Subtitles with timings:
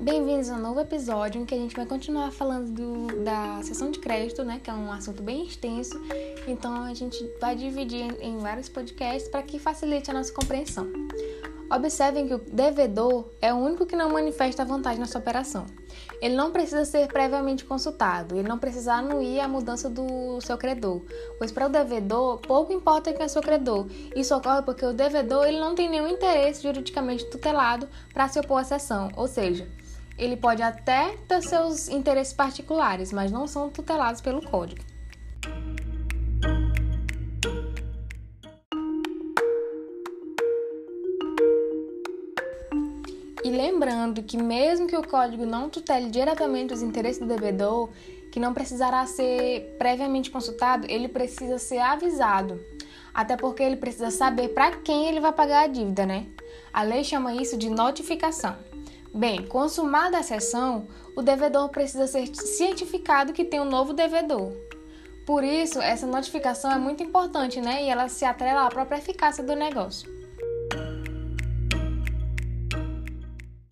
[0.00, 3.90] Bem-vindos a um novo episódio em que a gente vai continuar falando do, da sessão
[3.90, 6.00] de crédito, né, que é um assunto bem extenso.
[6.48, 10.90] Então a gente vai dividir em, em vários podcasts para que facilite a nossa compreensão.
[11.70, 15.66] Observem que o devedor é o único que não manifesta vontade nessa operação.
[16.20, 21.02] Ele não precisa ser previamente consultado, ele não precisa anuir a mudança do seu credor,
[21.36, 23.86] pois para o devedor pouco importa quem é seu credor.
[24.16, 28.60] Isso ocorre porque o devedor ele não tem nenhum interesse juridicamente tutelado para se opor
[28.60, 29.68] à sessão, ou seja,
[30.20, 34.84] ele pode até ter seus interesses particulares, mas não são tutelados pelo código.
[43.42, 47.88] E lembrando que, mesmo que o código não tutele diretamente os interesses do devedor,
[48.30, 52.60] que não precisará ser previamente consultado, ele precisa ser avisado.
[53.14, 56.26] Até porque ele precisa saber para quem ele vai pagar a dívida, né?
[56.72, 58.69] A lei chama isso de notificação.
[59.12, 64.52] Bem, consumada a sessão, o devedor precisa ser cientificado que tem um novo devedor.
[65.26, 67.84] Por isso, essa notificação é muito importante, né?
[67.84, 70.19] E ela se atrela à própria eficácia do negócio.